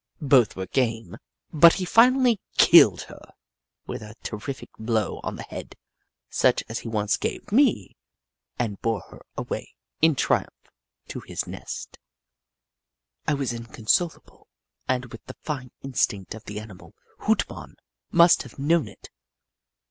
Both 0.23 0.55
were 0.55 0.65
game, 0.65 1.11
but 1.11 1.17
2o6 1.17 1.17
The 1.17 1.17
Book 1.17 1.37
of 1.37 1.59
Clever 1.59 1.61
Beasts 1.61 1.77
he 1.77 1.85
finally 1.85 2.41
killed 2.57 3.01
her 3.03 3.31
with 3.85 4.01
a 4.01 4.15
terrific 4.23 4.69
blow 4.79 5.19
on 5.21 5.35
the 5.35 5.43
head, 5.43 5.75
such 6.27 6.63
as 6.67 6.79
he 6.79 6.87
once 6.87 7.17
gave 7.17 7.51
me, 7.51 7.97
and 8.57 8.81
bore 8.81 9.01
her 9.11 9.21
away 9.37 9.75
in 10.01 10.15
triumph 10.15 10.71
to 11.09 11.19
his 11.19 11.45
nest. 11.45 11.99
I 13.27 13.35
was 13.35 13.53
inconsolable, 13.53 14.47
and 14.87 15.05
with 15.05 15.23
the 15.25 15.35
fine 15.43 15.69
instinct 15.83 16.33
of 16.33 16.45
the 16.45 16.59
animal, 16.59 16.95
Hoot 17.19 17.47
Mon 17.47 17.75
must 18.11 18.41
have 18.41 18.57
known 18.57 18.87
it. 18.87 19.11